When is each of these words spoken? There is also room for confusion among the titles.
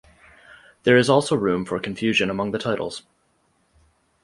There 0.81 0.97
is 0.97 1.11
also 1.11 1.35
room 1.35 1.63
for 1.63 1.79
confusion 1.79 2.31
among 2.31 2.49
the 2.49 2.57
titles. 2.57 3.03